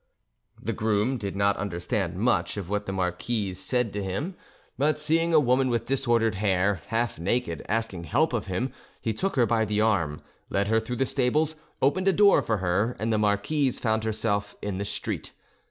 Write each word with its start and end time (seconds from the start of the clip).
The 0.59 0.73
groom 0.73 1.19
did 1.19 1.35
not 1.35 1.57
understand 1.57 2.15
much 2.15 2.57
of 2.57 2.71
what 2.71 2.87
the 2.87 2.91
marquise 2.91 3.59
said 3.59 3.93
to 3.93 4.01
him; 4.01 4.33
but 4.75 4.97
seeing 4.97 5.31
a 5.31 5.39
woman 5.39 5.69
with 5.69 5.85
disordered 5.85 6.33
hair, 6.33 6.81
half 6.87 7.19
naked, 7.19 7.63
asking 7.69 8.05
help 8.05 8.33
of 8.33 8.47
him, 8.47 8.73
he 8.99 9.13
took 9.13 9.35
her 9.35 9.45
by 9.45 9.63
the 9.63 9.79
arm, 9.79 10.23
led 10.49 10.69
her 10.69 10.79
through 10.79 10.95
the 10.95 11.05
stables, 11.05 11.53
opened 11.83 12.07
a 12.07 12.13
door 12.13 12.41
for 12.41 12.57
her, 12.57 12.95
and 12.97 13.13
the 13.13 13.19
marquise 13.19 13.79
found 13.79 14.03
herself 14.03 14.55
in 14.59 14.79
the 14.79 14.85
street. 14.85 15.33